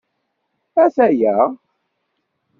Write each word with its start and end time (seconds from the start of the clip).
Ata-ya. 0.83 1.37